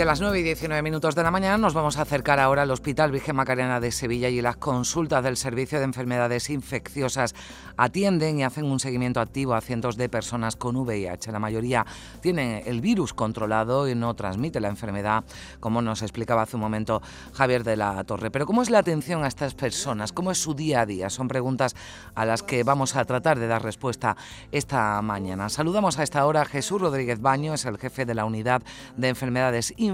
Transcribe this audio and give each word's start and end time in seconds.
A 0.00 0.04
las 0.06 0.22
9 0.22 0.40
y 0.40 0.42
19 0.42 0.80
minutos 0.80 1.14
de 1.14 1.22
la 1.22 1.30
mañana 1.30 1.58
nos 1.58 1.74
vamos 1.74 1.98
a 1.98 2.02
acercar 2.02 2.40
ahora 2.40 2.62
al 2.62 2.70
Hospital 2.70 3.12
Virgen 3.12 3.36
Macarena 3.36 3.80
de 3.80 3.92
Sevilla 3.92 4.30
y 4.30 4.40
las 4.40 4.56
consultas 4.56 5.22
del 5.22 5.36
Servicio 5.36 5.78
de 5.78 5.84
Enfermedades 5.84 6.48
Infecciosas 6.48 7.34
atienden 7.76 8.38
y 8.38 8.44
hacen 8.44 8.64
un 8.64 8.80
seguimiento 8.80 9.20
activo 9.20 9.52
a 9.52 9.60
cientos 9.60 9.98
de 9.98 10.08
personas 10.08 10.56
con 10.56 10.76
VIH. 10.76 11.32
La 11.32 11.38
mayoría 11.38 11.84
tienen 12.22 12.62
el 12.64 12.80
virus 12.80 13.12
controlado 13.12 13.90
y 13.90 13.94
no 13.94 14.14
transmite 14.14 14.58
la 14.58 14.68
enfermedad, 14.68 15.22
como 15.60 15.82
nos 15.82 16.00
explicaba 16.00 16.42
hace 16.42 16.56
un 16.56 16.62
momento 16.62 17.02
Javier 17.34 17.62
de 17.62 17.76
la 17.76 18.02
Torre. 18.04 18.30
Pero 18.30 18.46
¿cómo 18.46 18.62
es 18.62 18.70
la 18.70 18.78
atención 18.78 19.22
a 19.22 19.28
estas 19.28 19.52
personas? 19.52 20.12
¿Cómo 20.12 20.30
es 20.30 20.38
su 20.38 20.54
día 20.54 20.80
a 20.80 20.86
día? 20.86 21.10
Son 21.10 21.28
preguntas 21.28 21.76
a 22.14 22.24
las 22.24 22.42
que 22.42 22.64
vamos 22.64 22.96
a 22.96 23.04
tratar 23.04 23.38
de 23.38 23.48
dar 23.48 23.62
respuesta 23.62 24.16
esta 24.50 25.02
mañana. 25.02 25.50
Saludamos 25.50 25.98
a 25.98 26.04
esta 26.04 26.24
hora 26.24 26.40
a 26.40 26.46
Jesús 26.46 26.80
Rodríguez 26.80 27.20
Baño, 27.20 27.52
es 27.52 27.66
el 27.66 27.76
jefe 27.76 28.06
de 28.06 28.14
la 28.14 28.24
Unidad 28.24 28.62
de 28.96 29.08
Enfermedades 29.08 29.74
infecciosas 29.76 29.89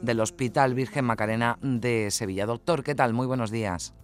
del 0.00 0.20
Hospital 0.20 0.74
Virgen 0.74 1.04
Macarena 1.04 1.58
de 1.60 2.10
Sevilla. 2.10 2.46
Doctor, 2.46 2.82
¿qué 2.82 2.94
tal? 2.94 3.12
Muy 3.12 3.26
buenos 3.26 3.50
días. 3.50 3.94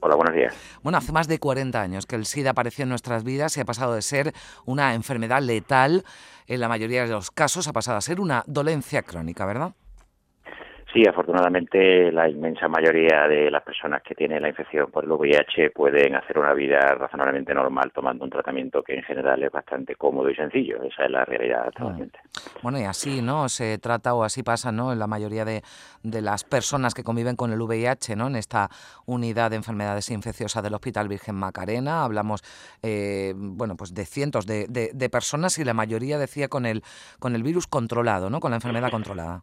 Hola, 0.00 0.16
buenos 0.16 0.34
días. 0.34 0.54
Bueno, 0.82 0.98
hace 0.98 1.12
más 1.12 1.28
de 1.28 1.38
40 1.38 1.80
años 1.80 2.06
que 2.06 2.16
el 2.16 2.26
SIDA 2.26 2.50
apareció 2.50 2.82
en 2.82 2.88
nuestras 2.88 3.22
vidas 3.22 3.56
y 3.56 3.60
ha 3.60 3.64
pasado 3.64 3.94
de 3.94 4.02
ser 4.02 4.32
una 4.64 4.94
enfermedad 4.94 5.40
letal, 5.40 6.04
en 6.48 6.60
la 6.60 6.68
mayoría 6.68 7.04
de 7.04 7.10
los 7.10 7.30
casos 7.30 7.68
ha 7.68 7.72
pasado 7.72 7.98
a 7.98 8.00
ser 8.00 8.20
una 8.20 8.42
dolencia 8.46 9.02
crónica, 9.02 9.46
¿verdad? 9.46 9.74
Sí, 10.92 11.02
afortunadamente 11.08 12.12
la 12.12 12.28
inmensa 12.28 12.68
mayoría 12.68 13.26
de 13.26 13.50
las 13.50 13.62
personas 13.62 14.02
que 14.02 14.14
tienen 14.14 14.42
la 14.42 14.50
infección 14.50 14.90
por 14.90 15.04
el 15.04 15.12
VIH 15.12 15.70
pueden 15.70 16.14
hacer 16.14 16.38
una 16.38 16.52
vida 16.52 16.80
razonablemente 16.80 17.54
normal 17.54 17.90
tomando 17.94 18.24
un 18.24 18.30
tratamiento 18.30 18.82
que 18.82 18.96
en 18.96 19.02
general 19.02 19.42
es 19.42 19.50
bastante 19.50 19.94
cómodo 19.94 20.28
y 20.28 20.34
sencillo. 20.34 20.82
Esa 20.82 21.04
es 21.04 21.10
la 21.10 21.24
realidad 21.24 21.68
actualmente. 21.68 22.18
Bueno, 22.62 22.78
y 22.78 22.84
así, 22.84 23.22
¿no? 23.22 23.48
Se 23.48 23.78
trata 23.78 24.12
o 24.12 24.22
así 24.22 24.42
pasa, 24.42 24.70
¿no? 24.70 24.92
En 24.92 24.98
la 24.98 25.06
mayoría 25.06 25.46
de, 25.46 25.62
de 26.02 26.20
las 26.20 26.44
personas 26.44 26.92
que 26.92 27.02
conviven 27.02 27.36
con 27.36 27.52
el 27.52 27.60
VIH, 27.62 28.14
¿no? 28.14 28.26
En 28.26 28.36
esta 28.36 28.68
unidad 29.06 29.50
de 29.50 29.56
enfermedades 29.56 30.10
infecciosas 30.10 30.62
del 30.62 30.74
Hospital 30.74 31.08
Virgen 31.08 31.36
Macarena 31.36 32.04
hablamos, 32.04 32.42
eh, 32.82 33.32
bueno, 33.34 33.76
pues 33.76 33.94
de 33.94 34.04
cientos 34.04 34.46
de, 34.46 34.66
de, 34.68 34.90
de 34.92 35.08
personas 35.08 35.58
y 35.58 35.64
la 35.64 35.72
mayoría 35.72 36.18
decía 36.18 36.48
con 36.48 36.66
el 36.66 36.82
con 37.18 37.34
el 37.34 37.42
virus 37.42 37.66
controlado, 37.66 38.28
¿no? 38.28 38.40
Con 38.40 38.50
la 38.50 38.58
enfermedad 38.58 38.90
controlada. 38.90 39.42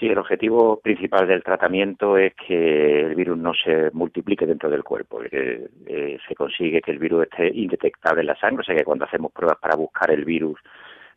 Sí, 0.00 0.06
el 0.06 0.16
objetivo 0.16 0.80
principal 0.80 1.28
del 1.28 1.42
tratamiento 1.42 2.16
es 2.16 2.32
que 2.34 3.02
el 3.02 3.14
virus 3.14 3.36
no 3.36 3.52
se 3.52 3.90
multiplique 3.92 4.46
dentro 4.46 4.70
del 4.70 4.82
cuerpo, 4.82 5.20
que 5.30 5.68
eh, 5.86 6.18
se 6.26 6.34
consigue 6.34 6.80
que 6.80 6.90
el 6.90 6.98
virus 6.98 7.24
esté 7.24 7.48
indetectable 7.48 8.22
en 8.22 8.28
la 8.28 8.36
sangre, 8.36 8.62
o 8.62 8.64
sea 8.64 8.74
que 8.74 8.84
cuando 8.84 9.04
hacemos 9.04 9.30
pruebas 9.30 9.58
para 9.58 9.76
buscar 9.76 10.10
el 10.10 10.24
virus 10.24 10.58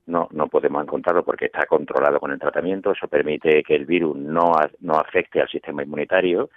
no, 0.05 0.27
no 0.31 0.47
podemos 0.47 0.83
encontrarlo 0.83 1.23
porque 1.23 1.45
está 1.45 1.65
controlado 1.65 2.19
con 2.19 2.31
el 2.31 2.39
tratamiento, 2.39 2.91
eso 2.91 3.07
permite 3.07 3.63
que 3.63 3.73
el 3.73 3.85
virus 3.85 4.17
no, 4.17 4.51
no 4.81 4.95
afecte 4.95 5.39
al 5.39 5.47
sistema 5.47 5.81
inmunitario 5.81 6.49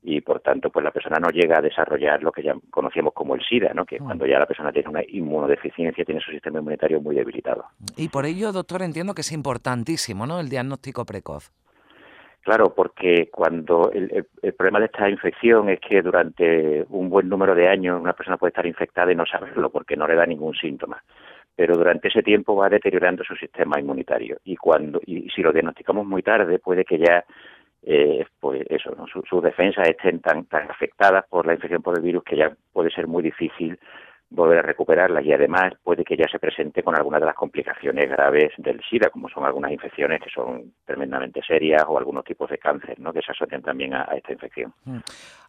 y 0.00 0.20
por 0.20 0.38
tanto 0.42 0.70
pues 0.70 0.84
la 0.84 0.92
persona 0.92 1.18
no 1.18 1.30
llega 1.30 1.58
a 1.58 1.62
desarrollar 1.62 2.22
lo 2.22 2.30
que 2.30 2.44
ya 2.44 2.54
conocíamos 2.70 3.14
como 3.14 3.34
el 3.34 3.42
SIDA, 3.42 3.74
¿no? 3.74 3.84
que 3.84 3.96
es 3.96 4.02
cuando 4.02 4.26
ya 4.26 4.38
la 4.38 4.46
persona 4.46 4.70
tiene 4.70 4.90
una 4.90 5.02
inmunodeficiencia, 5.08 6.04
tiene 6.04 6.20
su 6.20 6.30
sistema 6.30 6.60
inmunitario 6.60 7.00
muy 7.00 7.16
debilitado. 7.16 7.64
Y 7.96 8.10
por 8.10 8.26
ello, 8.26 8.52
doctor, 8.52 8.82
entiendo 8.82 9.14
que 9.14 9.22
es 9.22 9.32
importantísimo 9.32 10.24
¿no? 10.24 10.38
el 10.38 10.48
diagnóstico 10.48 11.04
precoz. 11.04 11.50
Claro, 12.44 12.74
porque 12.74 13.30
cuando 13.32 13.90
el, 13.90 14.26
problema 14.52 14.78
de 14.78 14.86
esta 14.86 15.08
infección 15.08 15.70
es 15.70 15.80
que 15.80 16.02
durante 16.02 16.84
un 16.90 17.08
buen 17.08 17.26
número 17.26 17.54
de 17.54 17.68
años 17.68 17.98
una 17.98 18.12
persona 18.12 18.36
puede 18.36 18.50
estar 18.50 18.66
infectada 18.66 19.10
y 19.10 19.16
no 19.16 19.24
saberlo 19.24 19.70
porque 19.70 19.96
no 19.96 20.06
le 20.06 20.14
da 20.14 20.26
ningún 20.26 20.54
síntoma 20.54 21.02
pero 21.56 21.76
durante 21.76 22.08
ese 22.08 22.22
tiempo 22.22 22.56
va 22.56 22.68
deteriorando 22.68 23.24
su 23.24 23.34
sistema 23.36 23.80
inmunitario 23.80 24.38
y 24.44 24.56
cuando 24.56 25.00
y 25.06 25.30
si 25.30 25.40
lo 25.40 25.52
diagnosticamos 25.52 26.04
muy 26.04 26.22
tarde 26.22 26.58
puede 26.58 26.84
que 26.84 26.98
ya 26.98 27.24
eh, 27.82 28.26
pues 28.40 28.66
eso, 28.68 28.94
¿no? 28.94 29.06
sus 29.06 29.42
defensas 29.42 29.88
estén 29.88 30.20
tan, 30.20 30.44
tan 30.44 30.70
afectadas 30.70 31.24
por 31.28 31.46
la 31.46 31.54
infección 31.54 31.82
por 31.82 31.96
el 31.96 32.02
virus 32.02 32.24
que 32.24 32.36
ya 32.36 32.54
puede 32.72 32.90
ser 32.90 33.06
muy 33.06 33.22
difícil 33.22 33.78
volver 34.30 34.58
a 34.58 34.62
recuperarlas 34.62 35.24
y 35.24 35.32
además 35.32 35.74
puede 35.82 36.04
que 36.04 36.16
ya 36.16 36.26
se 36.30 36.38
presente 36.38 36.82
con 36.82 36.96
algunas 36.96 37.20
de 37.20 37.26
las 37.26 37.36
complicaciones 37.36 38.08
graves 38.08 38.52
del 38.58 38.80
SIDA, 38.88 39.10
como 39.10 39.28
son 39.28 39.44
algunas 39.44 39.70
infecciones 39.70 40.20
que 40.22 40.30
son 40.30 40.74
tremendamente 40.84 41.40
serias 41.46 41.84
o 41.86 41.98
algunos 41.98 42.24
tipos 42.24 42.50
de 42.50 42.58
cáncer, 42.58 42.98
¿no? 42.98 43.12
que 43.12 43.22
se 43.22 43.32
asocian 43.32 43.62
también 43.62 43.94
a, 43.94 44.04
esta 44.16 44.32
infección. 44.32 44.74
Mm. 44.84 44.98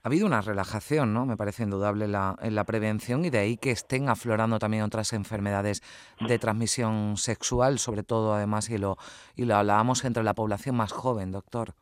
Ha 0.04 0.08
habido 0.08 0.28
una 0.28 0.42
relajación, 0.42 1.14
¿no? 1.14 1.26
Me 1.26 1.36
parece 1.36 1.64
indudable 1.64 2.08
la, 2.08 2.36
en 2.42 2.54
la 2.54 2.64
prevención 2.64 3.26
y 3.26 3.32
de 3.32 3.40
ahí 3.40 3.58
que 3.58 3.72
estén 3.72 4.08
aflorando 4.08 4.60
también 4.60 4.84
otras 4.84 5.14
enfermedades 5.14 5.82
de 6.20 6.38
transmisión 6.38 7.18
sexual, 7.18 7.80
sobre 7.80 8.04
todo 8.04 8.36
además 8.36 8.70
y 8.70 8.78
lo 8.78 8.98
y 9.36 9.46
lo 9.46 9.56
hablábamos 9.56 10.06
entre 10.06 10.24
la 10.24 10.36
población 10.36 10.76
más 10.76 10.92
joven, 10.92 11.32
doctor. 11.32 11.74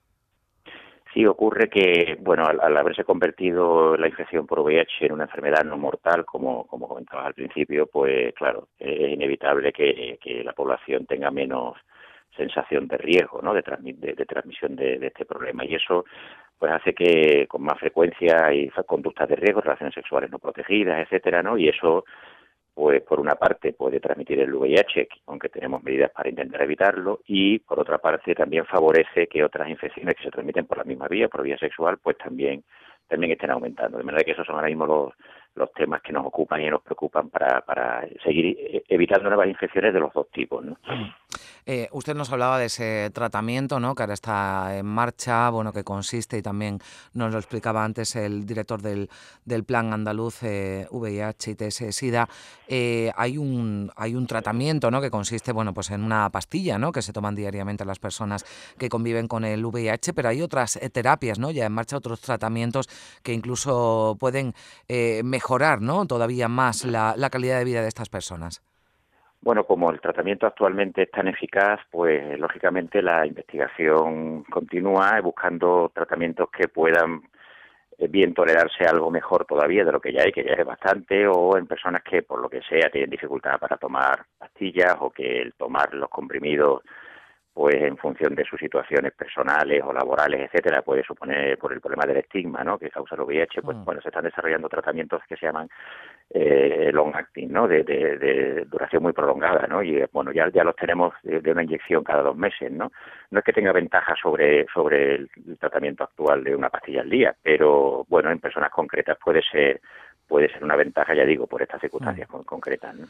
Sí 1.14 1.26
ocurre 1.26 1.70
que, 1.70 2.18
bueno, 2.22 2.44
al, 2.46 2.60
al, 2.60 2.76
haberse 2.76 3.04
convertido 3.04 3.96
la 3.98 4.08
infección 4.08 4.48
por 4.48 4.60
VIH 4.62 5.06
en 5.06 5.12
una 5.12 5.26
enfermedad 5.26 5.64
no 5.64 5.78
mortal, 5.78 6.26
como, 6.26 6.66
como 6.66 6.88
comentabas 6.88 7.28
al 7.28 7.34
principio, 7.36 7.86
pues 7.88 8.34
claro, 8.34 8.70
es 8.80 9.12
inevitable 9.12 9.72
que, 9.72 10.18
que 10.22 10.44
la 10.44 10.54
población 10.54 11.06
tenga 11.06 11.30
menos 11.30 11.78
sensación 12.36 12.88
de 12.88 12.98
riesgo, 12.98 13.42
¿no? 13.44 13.54
De, 13.54 13.62
de, 13.62 14.14
de 14.14 14.26
transmisión 14.26 14.76
de, 14.76 14.98
de, 14.98 15.08
este 15.08 15.26
problema 15.26 15.64
y 15.66 15.76
eso 15.76 16.06
pues 16.58 16.72
hace 16.72 16.94
que 16.94 17.46
con 17.48 17.62
más 17.62 17.80
frecuencia 17.80 18.46
hay 18.46 18.70
conductas 18.88 19.28
de 19.30 19.36
riesgo, 19.36 19.62
relaciones 19.62 19.94
sexuales 19.94 20.32
no 20.32 20.40
protegidas, 20.40 21.00
etcétera, 21.02 21.44
¿no? 21.44 21.58
Y 21.58 21.68
eso 21.70 22.06
pues 22.74 23.02
por 23.04 23.20
una 23.20 23.36
parte 23.36 23.74
puede 23.74 24.00
transmitir 24.00 24.40
el 24.40 24.54
VIH, 24.54 25.08
aunque 25.28 25.50
tenemos 25.50 25.84
medidas 25.84 26.12
para 26.12 26.30
intentar 26.30 26.62
evitarlo, 26.62 27.20
y 27.28 27.60
por 27.60 27.80
otra 27.80 28.00
parte 28.00 28.34
también 28.34 28.66
favorece 28.66 29.28
que 29.28 29.44
otras 29.44 29.70
infecciones 29.70 30.16
que 30.16 30.24
se 30.24 30.32
transmiten 30.32 30.66
por 30.66 30.80
la 30.80 30.84
misma 30.84 31.08
vía, 31.08 31.28
por 31.28 31.44
vía 31.44 31.58
sexual, 31.58 31.98
pues 32.02 32.18
también 32.18 32.64
también 33.08 33.34
estén 33.34 33.52
aumentando. 33.52 33.98
De 33.98 34.04
manera 34.04 34.24
que 34.24 34.32
esos 34.32 34.46
son 34.46 34.56
ahora 34.56 34.70
mismo 34.70 34.86
los, 34.86 35.14
los 35.56 35.72
temas 35.74 36.02
que 36.02 36.14
nos 36.14 36.26
ocupan 36.26 36.62
y 36.62 36.70
nos 36.70 36.82
preocupan 36.82 37.30
para, 37.30 37.62
para 37.62 38.08
seguir 38.24 38.84
evitando 38.88 39.30
nuevas 39.30 39.48
infecciones 39.48 39.94
de 39.94 40.00
los 40.00 40.14
dos 40.14 40.30
tipos. 40.32 40.64
¿no? 40.66 40.78
Eh, 41.66 41.88
usted 41.92 42.16
nos 42.16 42.32
hablaba 42.32 42.60
de 42.60 42.66
ese 42.66 43.10
tratamiento 43.14 43.80
¿no? 43.80 43.96
que 43.96 44.04
ahora 44.04 44.14
está 44.14 44.78
en 44.78 44.86
marcha, 44.86 45.50
bueno, 45.50 45.72
que 45.72 45.84
consiste, 45.84 46.38
y 46.38 46.42
también 46.42 46.80
nos 47.14 47.32
lo 47.32 47.40
explicaba 47.40 47.84
antes 47.84 48.16
el 48.16 48.46
director 48.46 48.82
del, 48.82 49.10
Plan 49.66 49.94
Andaluz 49.94 50.44
eh, 50.44 50.88
VIH 50.92 51.52
y 51.52 51.56
TS-SIDA. 51.56 52.28
Eh, 52.68 53.12
hay, 53.16 53.38
un, 53.38 53.92
hay 53.96 54.16
un 54.16 54.28
tratamiento 54.28 54.92
¿no? 54.92 55.00
que 55.00 55.10
consiste 55.10 55.52
bueno, 55.52 55.74
pues 55.74 55.92
en 55.92 56.04
una 56.04 56.30
pastilla 56.30 56.78
¿no? 56.78 56.92
que 56.92 57.02
se 57.02 57.14
toman 57.14 57.36
diariamente 57.36 57.86
las 57.86 58.00
personas 58.00 58.46
que 58.78 58.90
conviven 58.90 59.28
con 59.28 59.46
el 59.46 59.66
VIH, 59.66 60.14
pero 60.14 60.30
hay 60.30 60.42
otras 60.42 60.76
eh, 60.78 60.90
terapias, 60.90 61.40
¿no? 61.40 61.52
ya 61.52 61.66
en 61.66 61.72
marcha 61.72 61.98
otros 61.98 62.20
tratamientos 62.20 62.90
que 63.22 63.34
incluso 63.34 64.18
pueden 64.20 64.54
mejorar 64.88 65.44
mejorar 65.44 65.82
¿no? 65.82 66.06
todavía 66.06 66.48
más 66.48 66.86
la 66.86 67.30
calidad 67.30 67.58
de 67.58 67.66
vida 67.66 67.82
de 67.82 67.90
estas 67.90 68.08
personas? 68.08 68.62
Bueno, 69.44 69.66
como 69.66 69.92
el 69.92 70.00
tratamiento 70.00 70.48
actualmente 70.48 71.02
es 71.02 71.12
tan 71.12 71.28
eficaz, 71.28 71.82
pues 71.92 72.40
lógicamente 72.40 73.02
la 73.02 73.28
investigación 73.28 74.46
continúa 74.46 75.20
buscando 75.20 75.92
tratamientos 75.94 76.50
que 76.50 76.70
puedan 76.70 77.24
eh, 77.98 78.08
bien 78.08 78.34
tolerarse 78.34 78.86
algo 78.86 79.12
mejor 79.12 79.44
todavía 79.44 79.84
de 79.84 79.92
lo 79.92 80.00
que 80.00 80.14
ya 80.14 80.22
hay, 80.24 80.32
que 80.32 80.46
ya 80.46 80.54
es 80.54 80.66
bastante, 80.66 81.28
o 81.28 81.58
en 81.58 81.68
personas 81.68 82.04
que 82.04 82.22
por 82.22 82.40
lo 82.40 82.48
que 82.48 82.62
sea 82.62 82.90
tienen 82.90 83.10
dificultad 83.10 83.60
para 83.60 83.76
tomar 83.76 84.26
pastillas 84.38 84.96
o 85.02 85.10
que 85.10 85.42
el 85.42 85.54
tomar 85.56 85.94
los 85.94 86.10
comprimidos 86.10 86.82
pues 87.54 87.76
en 87.76 87.98
función 87.98 88.34
de 88.34 88.46
sus 88.46 88.60
situaciones 88.60 89.14
personales 89.14 89.84
o 89.86 89.94
laborales, 89.94 90.42
etcétera, 90.42 90.82
puede 90.82 91.04
suponer 91.04 91.58
por 91.60 91.72
el 91.72 91.82
problema 91.82 92.06
del 92.06 92.18
estigma, 92.18 92.64
¿no? 92.64 92.80
que 92.80 92.90
causa 92.90 93.16
el 93.16 93.22
VIH, 93.22 93.62
pues 93.62 93.78
mm. 93.78 93.86
bueno, 93.86 94.02
se 94.02 94.10
están 94.10 94.24
desarrollando 94.24 94.68
tratamientos 94.68 95.22
que 95.30 95.36
se 95.38 95.46
llaman 95.46 95.70
eh, 96.32 96.90
long 96.92 97.16
acting, 97.16 97.52
¿no? 97.52 97.68
De, 97.68 97.84
de, 97.84 98.18
de, 98.18 98.66
duración 98.66 99.04
muy 99.04 99.14
prolongada, 99.14 99.68
¿no? 99.68 99.84
Y 99.84 100.04
bueno, 100.12 100.32
ya 100.32 100.50
ya 100.50 100.64
los 100.64 100.76
tenemos 100.76 101.14
de, 101.22 101.42
de, 101.42 101.52
una 101.52 101.62
inyección 101.62 102.04
cada 102.04 102.24
dos 102.24 102.36
meses, 102.36 102.72
¿no? 102.72 102.92
No 103.30 103.40
es 103.40 103.46
que 103.46 103.54
tenga 103.54 103.72
ventaja 103.72 104.16
sobre 104.20 104.66
sobre 104.74 105.16
el, 105.16 105.30
el 105.48 105.58
tratamiento 105.60 106.04
actual 106.04 106.44
de 106.44 106.56
una 106.56 106.70
pastilla 106.70 107.02
al 107.02 107.10
día, 107.10 107.36
pero 107.44 108.06
bueno, 108.10 108.32
en 108.32 108.40
personas 108.40 108.72
concretas 108.72 109.18
puede 109.24 109.44
ser 109.44 109.80
puede 110.28 110.50
ser 110.52 110.64
una 110.64 110.76
ventaja, 110.76 111.14
ya 111.14 111.26
digo, 111.26 111.46
por 111.46 111.62
estas 111.62 111.82
circunstancias 111.82 112.28
mm. 112.30 112.42
concretas, 112.44 112.96
¿no? 112.96 113.06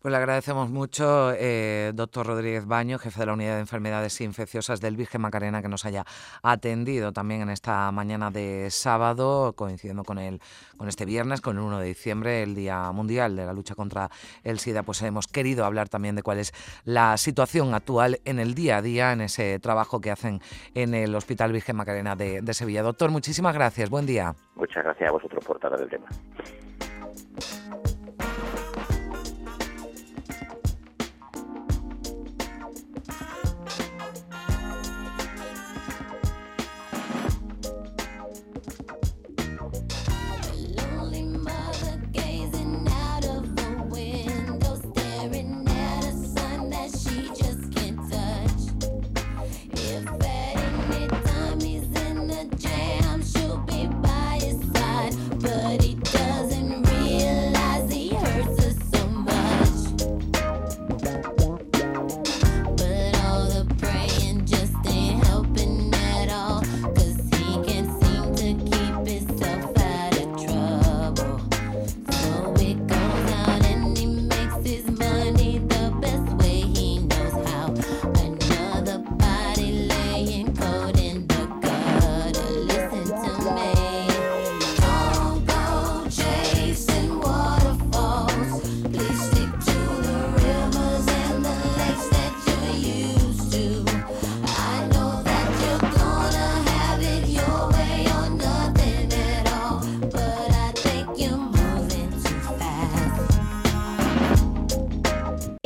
Pues 0.00 0.12
le 0.12 0.18
agradecemos 0.18 0.70
mucho, 0.70 1.32
eh, 1.34 1.90
doctor 1.92 2.24
Rodríguez 2.24 2.66
Baño, 2.66 3.00
jefe 3.00 3.18
de 3.18 3.26
la 3.26 3.32
Unidad 3.32 3.54
de 3.54 3.60
Enfermedades 3.60 4.20
Infecciosas 4.20 4.80
del 4.80 4.96
Virgen 4.96 5.20
Macarena, 5.20 5.60
que 5.60 5.66
nos 5.66 5.84
haya 5.84 6.04
atendido 6.40 7.12
también 7.12 7.40
en 7.40 7.50
esta 7.50 7.90
mañana 7.90 8.30
de 8.30 8.68
sábado, 8.70 9.54
coincidiendo 9.54 10.04
con, 10.04 10.18
el, 10.18 10.40
con 10.76 10.86
este 10.86 11.04
viernes, 11.04 11.40
con 11.40 11.56
el 11.56 11.64
1 11.64 11.80
de 11.80 11.86
diciembre, 11.86 12.44
el 12.44 12.54
Día 12.54 12.92
Mundial 12.92 13.34
de 13.34 13.44
la 13.44 13.52
Lucha 13.52 13.74
contra 13.74 14.08
el 14.44 14.60
SIDA. 14.60 14.84
Pues 14.84 15.02
hemos 15.02 15.26
querido 15.26 15.64
hablar 15.64 15.88
también 15.88 16.14
de 16.14 16.22
cuál 16.22 16.38
es 16.38 16.52
la 16.84 17.16
situación 17.16 17.74
actual 17.74 18.20
en 18.24 18.38
el 18.38 18.54
día 18.54 18.76
a 18.76 18.82
día, 18.82 19.12
en 19.12 19.22
ese 19.22 19.58
trabajo 19.58 20.00
que 20.00 20.12
hacen 20.12 20.40
en 20.74 20.94
el 20.94 21.12
Hospital 21.16 21.50
Virgen 21.50 21.74
Macarena 21.74 22.14
de, 22.14 22.54
Sevilla. 22.54 22.84
Doctor, 22.84 23.10
muchísimas 23.10 23.52
gracias. 23.52 23.90
Buen 23.90 24.06
día. 24.06 24.36
Muchas 24.54 24.84
gracias 24.84 25.08
a 25.08 25.12
vosotros 25.12 25.44
por 25.44 25.58
tratar 25.58 25.80
el 25.80 25.90
tema. 25.90 26.06